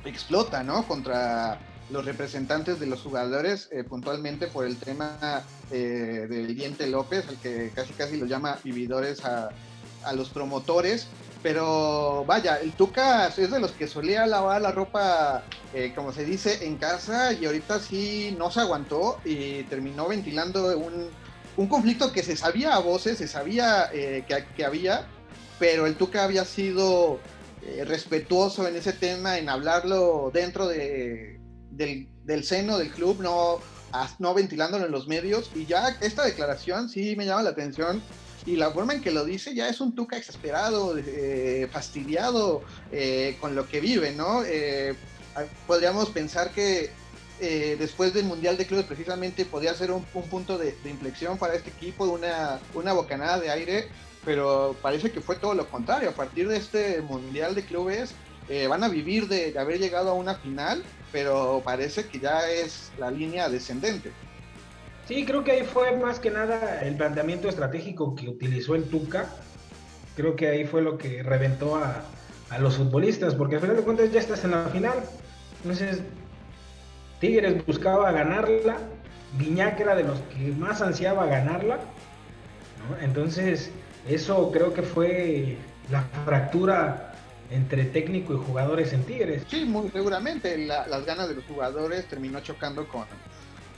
[0.03, 0.83] explota, ¿no?
[0.85, 1.57] Contra
[1.89, 7.38] los representantes de los jugadores eh, puntualmente por el tema eh, del Diente López, el
[7.38, 9.50] que casi casi lo llama vividores a,
[10.13, 11.08] los promotores.
[11.43, 16.23] Pero vaya, el Tuca es de los que solía lavar la ropa, eh, como se
[16.23, 21.10] dice, en casa y ahorita sí no se aguantó y terminó ventilando un,
[21.58, 25.08] un conflicto que se sabía a voces, se sabía que, que, había,
[25.60, 27.19] pero el Tuca había sido
[27.86, 31.37] respetuoso en ese tema, en hablarlo dentro de,
[31.71, 33.60] del, seno del club, no,
[34.19, 35.51] no ventilándolo en los medios.
[35.56, 38.01] Y ya esta declaración sí me llama la atención.
[38.45, 43.36] Y la forma en que lo dice ya es un Tuca exasperado, eh, fastidiado eh,
[43.41, 44.43] con lo que vive, ¿no?
[44.45, 44.95] Eh,
[45.65, 46.91] podríamos pensar que
[47.39, 52.06] después del Mundial de Clubes precisamente podía ser un, punto de, inflexión para este equipo,
[52.06, 53.89] una, una bocanada de aire,
[54.25, 56.10] pero parece que fue todo lo contrario.
[56.10, 58.15] A partir de este Mundial de Clubes
[58.69, 63.12] van a vivir de, haber llegado a una final pero parece que ya es la
[63.12, 64.12] línea descendente.
[65.07, 69.29] Sí, creo que ahí fue más que nada el planteamiento estratégico que utilizó el Tuca.
[70.15, 72.03] Creo que ahí fue lo que reventó a,
[72.60, 74.97] los futbolistas, porque al final de cuentas ya estás en la final.
[75.62, 76.01] Entonces,
[77.19, 78.77] Tigres buscaba ganarla,
[79.38, 81.79] Viñac era de los que más ansiaba ganarla.
[83.01, 83.71] Entonces,
[84.07, 85.57] Eso creo que fue
[85.91, 87.07] la fractura
[87.49, 89.43] entre técnico y jugadores en Tigres.
[89.49, 90.57] Sí, muy seguramente.
[90.57, 93.05] las ganas de los jugadores terminó chocando con,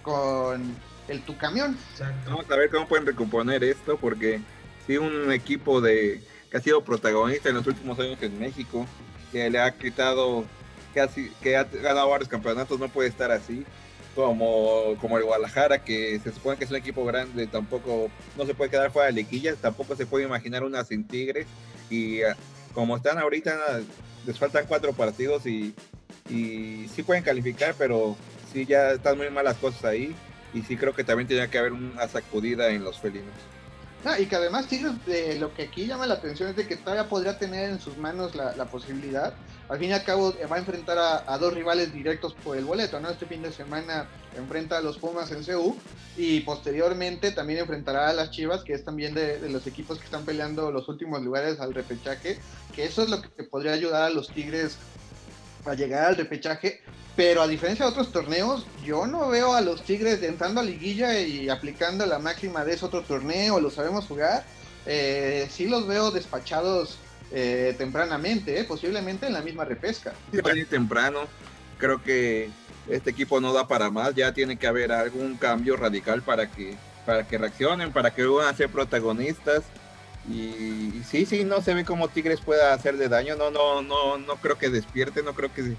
[0.02, 0.76] con
[1.08, 1.78] el tu camión.
[2.26, 4.42] Vamos a ver cómo pueden recomponer esto, porque
[4.88, 8.86] si un equipo de que ha sido protagonista en los últimos años en México,
[9.32, 10.46] que le ha quitado,
[10.94, 11.08] que ha,
[11.42, 13.66] que ha ganado varios campeonatos, no puede estar así.
[14.16, 18.54] Como, como el Guadalajara, que se supone que es un equipo grande, tampoco no se
[18.54, 21.46] puede quedar fuera de liquillas, tampoco se puede imaginar una sin Tigres.
[21.90, 22.22] Y
[22.74, 23.82] como están ahorita,
[24.26, 25.74] les faltan cuatro partidos y,
[26.30, 28.16] y sí pueden calificar, pero
[28.52, 30.16] sí ya están muy malas cosas ahí.
[30.54, 33.34] Y sí creo que también tenía que haber una sacudida en los felinos.
[34.06, 36.78] Ah, y que además Tigres, de lo que aquí llama la atención es de que
[36.78, 39.34] todavía podría tener en sus manos la, posibilidad.
[39.68, 43.00] Al fin y al cabo va a enfrentar a, dos rivales directos por el boleto,
[43.00, 43.10] ¿no?
[43.10, 44.08] Este fin de semana
[44.40, 45.76] enfrenta a los Pumas en CU
[46.18, 50.26] y posteriormente también enfrentará a las Chivas, que es también de, los equipos que están
[50.26, 52.40] peleando los últimos lugares al repechaje,
[52.76, 54.78] que eso es lo que podría ayudar a los Tigres
[55.66, 56.82] a llegar al repechaje,
[57.16, 61.20] pero a diferencia de otros torneos, yo no veo a los Tigres entrando a liguilla
[61.20, 64.44] y aplicando la máxima de ese otro torneo, lo sabemos jugar.
[64.86, 66.98] Eh, sí los veo despachados
[67.32, 70.14] eh, tempranamente, eh, posiblemente en la misma repesca.
[70.70, 71.28] Temprano.
[71.78, 72.50] Creo que
[72.90, 74.16] este equipo no da para más.
[74.16, 76.76] Ya tiene que haber algún cambio radical para que,
[77.06, 79.64] para que reaccionen, para que van a ser protagonistas.
[80.30, 83.36] Y, sí, sí, no se ve cómo Tigres pueda hacer de daño.
[83.36, 85.76] No, no, no, no creo que despierte, no creo que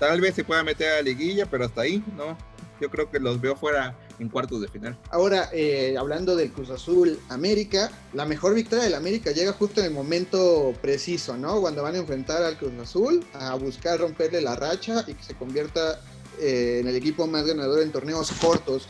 [0.00, 2.34] Tal vez se pueda meter a la liguilla, pero hasta ahí, ¿no?
[2.80, 4.96] Yo creo que los veo fuera en cuartos de final.
[5.10, 9.88] Ahora, eh, hablando del Cruz Azul América, la mejor victoria del América llega justo en
[9.88, 11.60] el momento preciso, ¿no?
[11.60, 15.34] Cuando van a enfrentar al Cruz Azul, a buscar romperle la racha y que se
[15.34, 16.00] convierta
[16.40, 18.88] eh, en el equipo más ganador en torneos cortos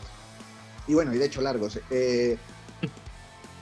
[0.87, 1.79] y bueno, y de hecho largos.
[1.89, 2.37] Eh,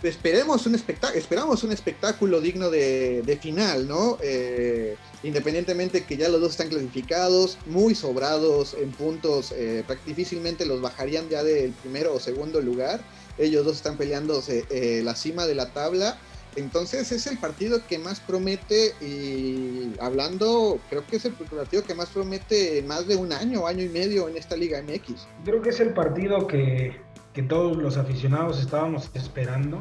[0.03, 0.75] esperemos un
[1.13, 4.17] esperamos un espectáculo digno de, final, ¿no?
[4.21, 10.81] Eh, independientemente que ya los dos están clasificados, muy sobrados en puntos, eh, difícilmente los
[10.81, 13.01] bajarían ya del primero o segundo lugar.
[13.37, 16.17] Ellos dos están peleándose eh, la cima de la tabla.
[16.55, 21.93] Entonces es el partido que más promete y hablando, creo que es el partido que
[21.93, 25.27] más promete más de un año, año y medio en esta Liga MX.
[25.45, 29.79] Creo que es el partido que que todos los aficionados estábamos esperando,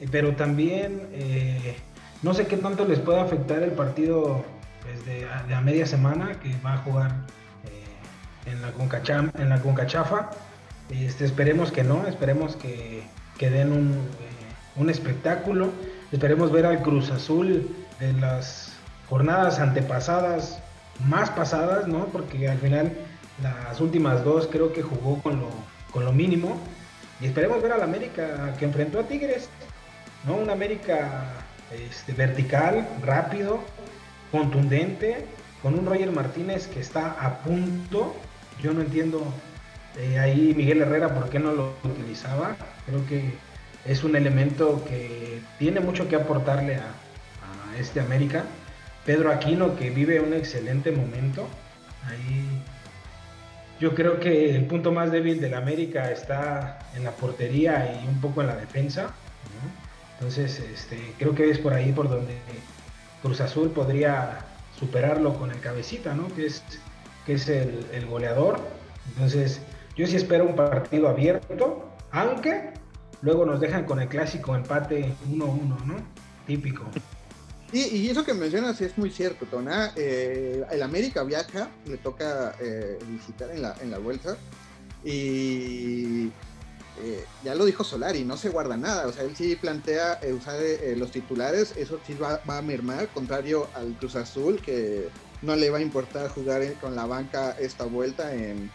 [0.00, 1.76] eh, pero también eh,
[2.22, 4.44] no sé qué tanto les puede afectar el partido
[4.82, 7.26] pues, de, a media semana que va a jugar
[7.64, 10.30] eh, en, la Concacham, en la Concachafa.
[10.90, 13.02] Este, esperemos que no, esperemos que,
[13.36, 14.08] que den un,
[14.78, 15.70] un espectáculo,
[16.12, 17.68] esperemos ver al Cruz Azul
[18.00, 18.72] de las
[19.08, 20.60] jornadas antepasadas,
[21.06, 22.06] más pasadas, ¿no?
[22.06, 22.92] Porque al final
[23.42, 25.48] las últimas dos creo que jugó con lo
[25.90, 26.56] con lo mínimo.
[27.20, 29.48] Y esperemos ver al América que enfrentó a Tigres,
[30.26, 30.36] ¿no?
[30.36, 31.24] Un América
[31.72, 33.60] este, vertical, rápido,
[34.30, 35.26] contundente,
[35.62, 38.14] con un Roger Martínez que está a punto.
[38.62, 39.22] Yo no entiendo
[39.96, 42.56] eh, ahí Miguel Herrera por qué no lo utilizaba.
[42.86, 43.34] Creo que
[43.88, 46.94] es un elemento que tiene mucho que aportarle a,
[47.80, 48.44] este América.
[49.04, 51.46] Pedro Aquino que vive un excelente momento.
[52.04, 52.62] Ahí
[53.80, 58.20] yo creo que el punto más débil del América está en la portería y un
[58.20, 59.14] poco en la defensa.
[60.14, 62.36] Entonces, este, creo que es por ahí por donde
[63.22, 64.40] Cruz Azul podría
[64.78, 66.26] superarlo con el cabecita, ¿no?
[66.34, 66.64] Que es,
[67.24, 68.58] que es el, goleador.
[69.10, 69.60] Entonces,
[69.96, 72.72] yo sí espero un partido abierto, aunque
[73.22, 75.96] luego nos dejan con el clásico empate 1-1, ¿no?
[76.46, 76.84] Típico.
[77.72, 79.92] Y, eso que mencionas es muy cierto, Tona.
[79.94, 84.38] Eh, el América viaja, le toca eh, visitar en la, en la vuelta.
[85.04, 86.28] Y
[87.02, 89.06] eh, ya lo dijo Solari, no se guarda nada.
[89.06, 90.58] O sea, él sí plantea usar
[90.96, 95.10] los titulares, eso sí va, a mermar, contrario al Cruz Azul, que
[95.42, 98.70] no le va a importar jugar con la banca esta vuelta en,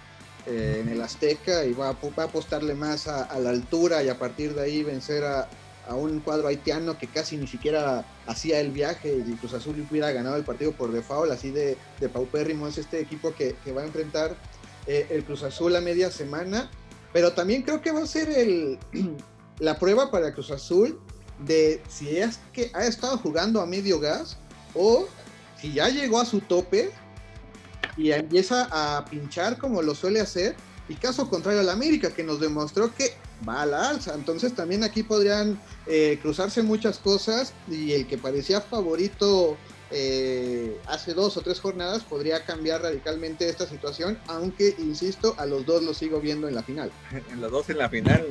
[0.45, 4.61] en el Azteca y va a, apostarle más a, la altura y a partir de
[4.61, 5.47] ahí vencer a,
[5.87, 10.11] a un cuadro haitiano que casi ni siquiera hacía el viaje y Cruz Azul hubiera
[10.11, 13.85] ganado el partido por default, así de, de paupérrimo es este equipo que, va a
[13.85, 14.35] enfrentar
[14.87, 16.69] eh, el Cruz Azul a media semana,
[17.11, 18.79] pero también creo que va a ser el,
[19.59, 20.99] la prueba para Cruz Azul
[21.39, 24.37] de si es que ha estado jugando a medio gas
[24.73, 25.07] o
[25.59, 26.91] si ya llegó a su tope
[27.97, 30.55] y empieza a pinchar como lo suele hacer
[30.89, 33.15] y caso contrario al América que nos demostró que
[33.47, 34.13] va a la alza.
[34.15, 39.57] Entonces también aquí podrían eh, cruzarse muchas cosas y el que parecía favorito
[39.91, 45.65] eh, hace dos o tres jornadas podría cambiar radicalmente esta situación, aunque, insisto, a los
[45.65, 46.91] dos los sigo viendo en la final.
[47.31, 48.25] En los dos en la final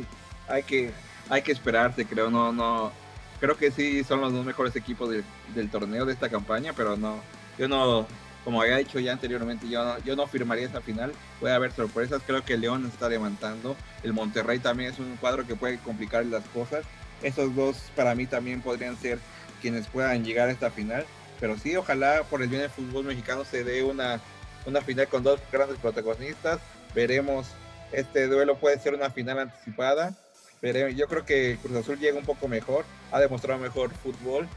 [0.49, 0.91] hay que,
[1.29, 2.93] hay que esperarse, creo, no, no,
[3.39, 5.11] creo que sí son los dos mejores equipos
[5.55, 7.21] del torneo de esta campaña, pero no,
[7.59, 8.09] yo no,
[8.45, 11.13] como había dicho ya anteriormente, yo no, yo no firmaría esa final.
[11.41, 15.55] Puede haber sorpresas, creo que León está levantando, el Monterrey también es un cuadro que
[15.55, 16.85] puede complicar las cosas.
[17.23, 19.19] Esos dos para mí también podrían ser
[19.61, 21.07] quienes puedan llegar a esta final.
[21.39, 24.21] Pero sí, ojalá por el bien del fútbol mexicano se dé una,
[24.67, 26.61] una final con dos grandes protagonistas.
[26.95, 27.47] Veremos,
[27.93, 30.15] este duelo puede ser una final anticipada.
[30.61, 34.49] Pero yo creo que Cruz Azul llega un poco mejor, ha demostrado mejor fútbol.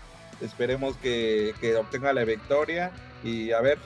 [0.41, 2.91] Esperemos que, que obtenga la victoria
[3.23, 3.79] y a ver,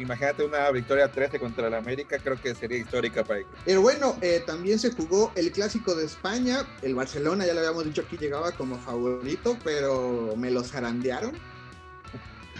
[0.00, 3.52] imagínate una victoria 13 contra el América, creo que sería histórica para ellos.
[3.64, 6.64] Pero bueno, eh, también se jugó el clásico de España.
[6.82, 11.32] El Barcelona, ya lo habíamos dicho aquí, llegaba como favorito, pero me lo zarandearon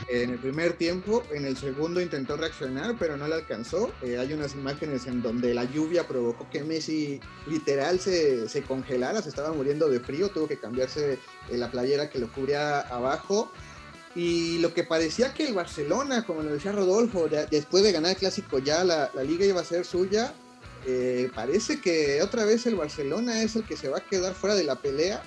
[0.08, 1.22] en el primer tiempo.
[1.32, 3.92] En el segundo intentó reaccionar, pero no le alcanzó.
[4.02, 9.22] Eh, hay unas imágenes en donde la lluvia provocó que Messi literal se, se congelara,
[9.22, 11.18] se estaba muriendo de frío, tuvo que cambiarse
[11.50, 13.50] eh, la playera que lo cubría abajo.
[14.14, 18.16] Y lo que parecía que el Barcelona, como lo decía Rodolfo, después de ganar el
[18.16, 20.32] clásico ya la, liga iba a ser suya,
[20.86, 24.54] eh, parece que otra vez el Barcelona es el que se va a quedar fuera
[24.54, 25.20] de la pelea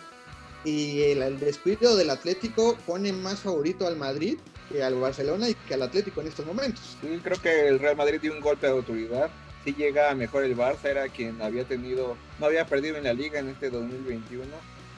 [0.63, 4.37] y el, el descuido del Atlético pone más favorito al Madrid
[4.69, 6.97] que al Barcelona y que al Atlético en estos momentos.
[7.01, 9.29] Sí, creo que el Real Madrid dio un golpe de autoridad.
[9.63, 13.39] Sí llega mejor el Barça, era quien había tenido, no había perdido en la liga
[13.39, 14.45] en este 2021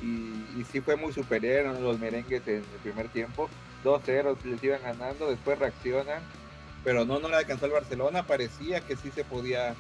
[0.02, 3.50] y, sí fue muy superior los merengues en el primer tiempo
[3.84, 6.22] 2-0 les iban ganando, después reaccionan,
[6.84, 9.76] pero no, no le alcanzó el Barcelona, parecía que sí se podía,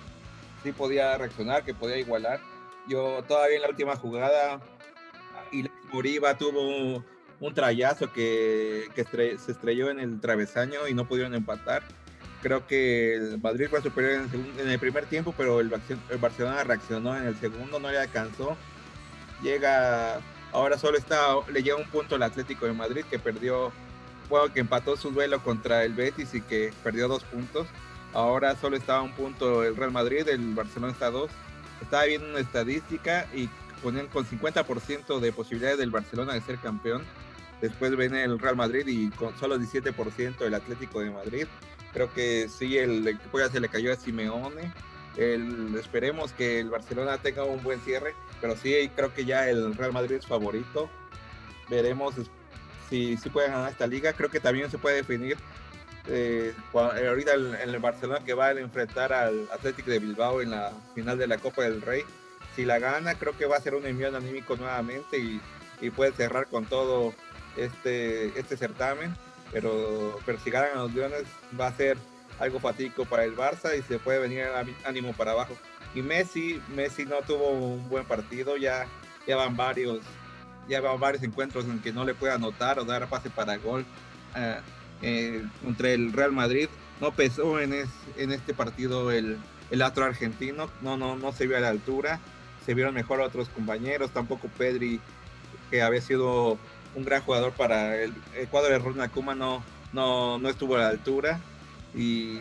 [0.63, 2.39] sí podía reaccionar, que podía igualar.
[2.87, 4.59] Yo todavía en la última jugada,
[5.51, 7.03] y Moriba tuvo
[7.39, 11.83] un, trayazo que, se estrelló en el travesaño y no pudieron empatar.
[12.41, 15.71] Creo que el Madrid fue superior en el, en el primer tiempo, pero el,
[16.09, 18.55] el Barcelona reaccionó en el segundo, no le alcanzó.
[19.43, 20.21] Llega
[20.51, 23.71] ahora solo está, le llega un punto al Atlético de Madrid que perdió
[24.27, 27.67] juego que empató su duelo contra el Betis y que perdió dos puntos.
[28.13, 31.29] Ahora solo estaba un punto el Real Madrid, el Barcelona está dos.
[31.81, 33.49] Estaba viendo una estadística y
[33.81, 37.03] ponían con 50% de posibilidades del Barcelona de ser campeón.
[37.61, 41.47] Después viene el Real Madrid y con solo 17% el Atlético de Madrid.
[41.93, 44.71] Creo que sí, el equipo ya se le cayó a Simeone.
[45.17, 49.75] El, esperemos que el Barcelona tenga un buen cierre, pero sí creo que ya el
[49.75, 50.89] Real Madrid es favorito.
[51.69, 52.15] Veremos
[52.89, 54.13] si, si pueden ganar esta liga.
[54.13, 55.37] Creo que también se puede definir
[56.07, 60.51] eh, eh, ahorita en el, Barcelona que va a enfrentar al Atlético de Bilbao en
[60.51, 62.03] la final de la Copa del Rey.
[62.55, 65.39] Si la gana, creo que va a ser un envío anímico nuevamente y,
[65.81, 67.13] y, puede cerrar con todo
[67.65, 69.15] este, este certamen.
[69.51, 71.23] Pero, pero si ganan los Leones,
[71.59, 71.97] va a ser
[72.39, 74.45] algo fatídico para el Barça y se puede venir
[74.85, 75.55] ánimo para abajo.
[75.95, 78.85] Y Messi, Messi no tuvo un buen partido, ya,
[79.27, 80.01] ya van varios
[80.69, 83.83] ya va varios encuentros en que no le puede anotar o dar pase para gol
[84.35, 84.59] eh,
[85.01, 86.69] eh, entre el Real Madrid.
[87.01, 89.37] No pesó en, en este partido el,
[89.71, 92.19] el otro argentino, no, no, no se vio a la altura.
[92.65, 95.01] Se vieron mejor otros compañeros, tampoco Pedri,
[95.71, 96.59] que había sido
[96.95, 98.13] un gran jugador para el,
[98.49, 101.39] cuadro de Ronald Koeman, no, no, no estuvo a la altura.
[101.95, 102.39] Y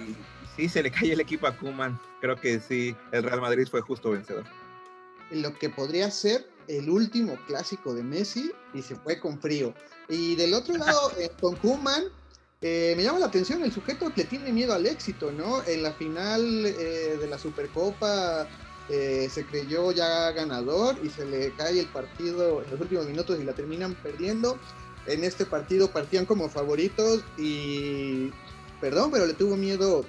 [0.56, 1.98] sí, se le cae el equipo a Kuman.
[2.20, 4.44] Creo que sí, el Real Madrid fue justo vencedor.
[5.30, 9.74] Lo que podría ser el último clásico de Messi y se fue con frío.
[10.08, 12.04] Y del otro lado, eh, con Kuman,
[12.60, 15.62] eh, me llama la atención el sujeto que tiene miedo al éxito, ¿no?
[15.64, 18.48] En la final eh, de la Supercopa
[18.88, 23.44] se creyó ya ganador y se le cae el partido en los últimos minutos y
[23.44, 24.58] la terminan perdiendo.
[25.06, 28.30] En este partido partían como favoritos y,
[28.80, 30.04] perdón, pero le tuvo miedo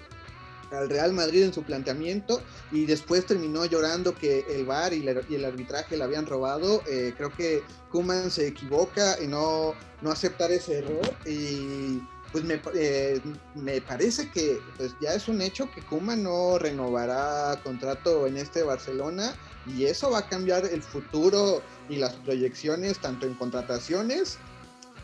[0.72, 5.46] al Real Madrid en su planteamiento y después terminó llorando que el VAR y, el
[5.46, 6.82] arbitraje le habían robado.
[6.88, 12.62] Eh, creo que Kuman se equivoca en no, no aceptar ese error y pues me,
[12.76, 13.22] eh,
[13.56, 18.64] me parece que pues ya es un hecho que Kuman no renovará contrato en este
[18.64, 19.34] Barcelona
[19.66, 24.38] y eso va a cambiar el futuro y las proyecciones tanto en contrataciones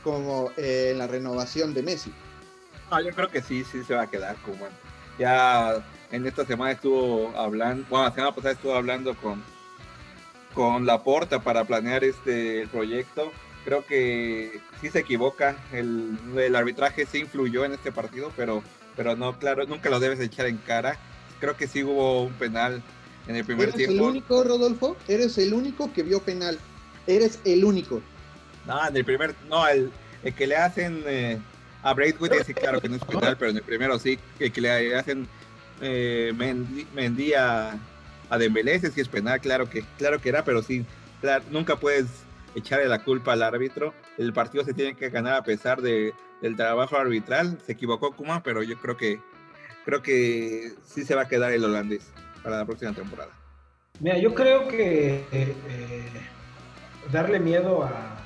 [0.03, 2.13] como eh, en la renovación de Messi.
[2.91, 4.71] Ah, yo creo que sí, sí se va a quedar Kuman
[5.17, 9.43] ya en esta semana estuvo hablando, bueno, la semana pasada estuvo hablando con,
[10.53, 13.31] con Laporta para planear este proyecto.
[13.65, 18.63] Creo que sí se equivoca, el, el, arbitraje sí influyó en este partido, pero,
[18.95, 20.97] pero no, claro, nunca lo debes echar en cara.
[21.39, 22.83] Creo que sí hubo un penal
[23.27, 23.93] en el primer ¿Eres tiempo.
[23.93, 24.97] ¿Eres el único, Rodolfo?
[25.07, 26.59] Eres el único que vio penal.
[27.07, 28.01] Eres el único.
[28.67, 29.91] No, en el primer, no, el,
[30.23, 31.39] el que le hacen eh,
[31.81, 34.95] a Braithwaite sí, claro que no es penal, pero en el primero sí, que, le
[34.95, 35.27] hacen
[35.81, 36.33] eh,
[36.93, 37.79] Mendy, a,
[38.29, 40.85] a Dembélé, sí es penal, claro que, claro que era, pero sí,
[41.51, 42.24] nunca puedes
[42.55, 43.93] echarle la culpa al árbitro.
[44.17, 47.59] El partido se tiene que ganar a pesar de, del trabajo arbitral.
[47.65, 49.19] Se equivocó Kuma, pero yo creo que
[49.85, 52.11] creo que sí se va a quedar el holandés
[52.43, 53.31] para la próxima temporada.
[53.99, 55.55] Mira, yo creo que eh,
[57.11, 58.17] darle miedo a,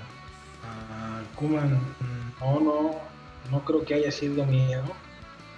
[0.63, 1.80] a Kuman,
[2.39, 2.95] no, no,
[3.51, 4.84] no creo que haya sido miedo.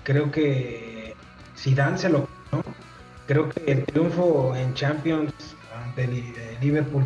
[0.03, 1.15] Creo que
[1.55, 2.63] Zidane se lo ¿no?
[3.28, 5.34] Creo que el triunfo en Champions
[5.74, 7.05] ante eh, Liverpool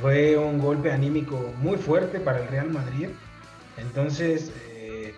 [0.00, 3.08] fue un golpe anímico muy fuerte para el Real Madrid.
[3.76, 5.14] Entonces, eh,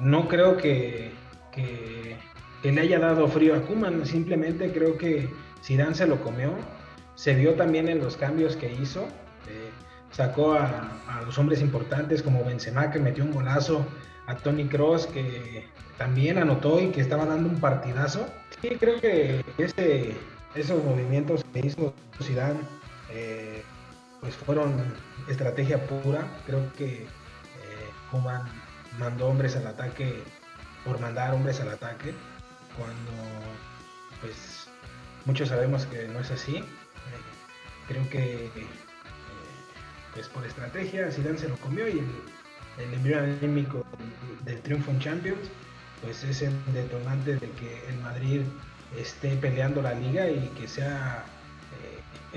[0.00, 1.10] no creo que,
[1.52, 2.16] que,
[2.70, 5.28] le haya dado frío a Kuman, simplemente creo que
[5.62, 6.52] Zidane se lo comió.
[7.14, 9.02] Se vio también en los cambios que hizo.
[9.48, 9.70] Eh,
[10.10, 13.86] sacó a, los hombres importantes como Benzema, que metió un golazo,
[14.26, 15.66] a Tony Cross, que
[15.98, 18.26] también anotó y que estaba dando un partidazo.
[18.62, 20.14] Sí, creo que ese,
[20.54, 21.92] esos movimientos que hizo
[22.22, 22.60] Zidane
[23.10, 23.62] eh,
[24.24, 24.82] pues fueron
[25.28, 26.26] estrategia pura.
[26.46, 27.08] Creo que eh,
[28.98, 30.22] mandó hombres al ataque
[30.82, 32.14] por mandar hombres al ataque,
[32.76, 33.12] cuando
[34.22, 34.66] pues
[35.26, 36.56] muchos sabemos que no es así.
[36.56, 36.64] Eh,
[37.86, 38.50] creo que eh,
[40.14, 42.06] pues por estrategia Zidane se lo comió y el,
[42.78, 43.84] el envío anímico
[44.44, 45.50] del, triunfo en Champions
[46.02, 48.40] pues es el detonante de que el Madrid
[48.96, 51.26] esté peleando la liga y que sea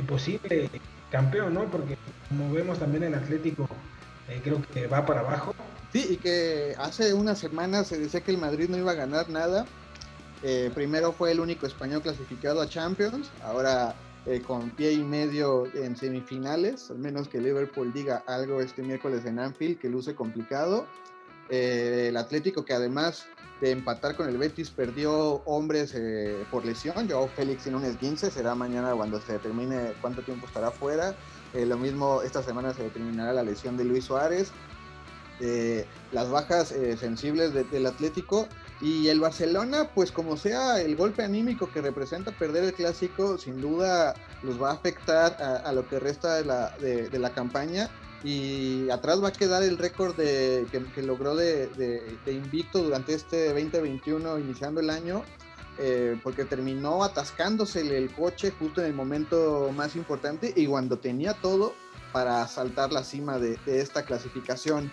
[0.08, 0.70] posible
[1.12, 1.66] campeón, ¿no?
[1.66, 1.98] Porque
[2.30, 3.68] como vemos también el Atlético
[4.30, 5.54] eh, creo que va para abajo.
[5.92, 9.30] Sí, y que hace unas semanas se decía que el Madrid no iba a ganar
[9.30, 9.66] nada.
[10.44, 13.96] Eh, primero fue el único español clasificado a Champions, ahora
[14.26, 19.26] eh, con pie y medio en semifinales, al menos que Liverpool diga algo este miércoles
[19.26, 20.86] en Anfield, que luce complicado.
[21.50, 23.26] El Atlético que además
[23.62, 25.96] de empatar con el Betis perdió hombres
[26.52, 30.72] por lesión, yo Félix en un esguince, será mañana cuando se determine cuánto tiempo estará
[30.72, 31.16] fuera.
[31.54, 34.52] Eh, lo mismo, esta semana se determinará la lesión de Luis Suárez,
[35.40, 38.48] eh, las bajas eh, sensibles del Atlético
[38.82, 43.62] y el Barcelona, pues como sea el golpe anímico que representa perder el clásico, sin
[43.62, 47.90] duda los va a afectar a, lo que resta de la, de, la, campaña
[48.28, 53.54] y atrás va a quedar el récord que, que, logró de, de, invicto durante este
[53.54, 55.24] 2021 iniciando el año
[55.78, 61.36] eh, porque terminó atascándose el coche justo en el momento más importante y cuando tenía
[61.36, 61.74] todo
[62.12, 64.92] para saltar la cima de, esta clasificación.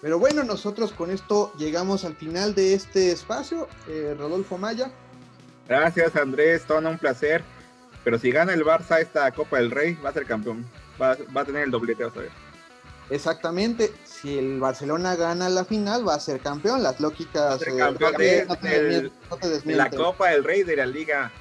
[0.00, 3.66] Pero bueno, nosotros con esto llegamos al final de este espacio.
[3.88, 4.92] Eh, Rodolfo Maya.
[5.66, 7.42] Gracias Andrés, todo un placer.
[8.04, 10.64] Pero si gana el Barça esta Copa del Rey, va a ser campeón.
[11.00, 12.30] Va, va a tener el doblete, vamos a ver.
[13.10, 16.82] Exactamente, si el Barcelona gana la final, va a ser campeón.
[16.82, 17.60] Las lógicas.
[17.62, 19.10] Eh, campeón de,
[19.64, 21.32] la Copa del Rey de la Liga.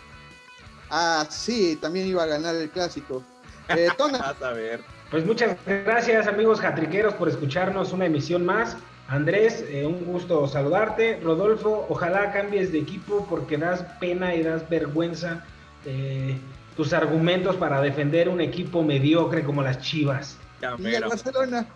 [0.89, 3.23] Ah, sí, también iba a ganar el clásico.
[3.69, 4.17] Eh, Tona.
[4.17, 4.81] a ver.
[5.11, 8.75] Pues muchas gracias, amigos jatriqueros, por escucharnos una emisión más.
[9.07, 11.19] Andrés, eh, un gusto saludarte.
[11.23, 15.43] Rodolfo, ojalá cambies de equipo porque das pena y das vergüenza
[15.85, 16.39] eh,
[16.79, 20.37] tus argumentos para defender un equipo mediocre como las Chivas.
[20.77, 21.67] Y el Barcelona.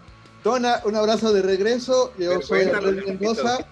[0.41, 2.13] Tona, un abrazo de regreso.
[2.17, 3.67] Yo soy Andrés Mendoza,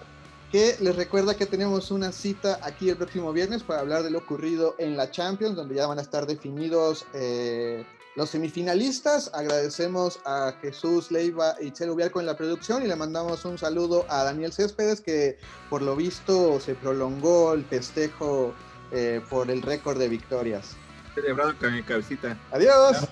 [0.50, 4.18] que les recuerda que tenemos una cita aquí el próximo viernes para hablar de lo
[4.18, 9.30] ocurrido en la Champions, donde ya van a estar definidos eh, los semifinalistas.
[9.32, 14.04] Agradecemos a Jesús Leiva y Chelo Ubiarco en la producción y le mandamos un saludo
[14.10, 15.38] a Daniel Céspedes, que
[15.70, 18.52] por lo visto se prolongó el festejo
[18.90, 20.76] eh, por el récord de victorias.
[21.14, 22.36] Celebrado con mi cabecita.
[22.50, 23.08] Adiós.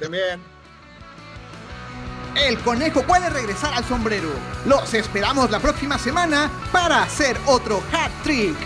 [0.00, 0.40] También
[2.36, 4.30] el conejo puede regresar al sombrero.
[4.64, 8.56] Los esperamos la próxima semana para hacer otro hat trick.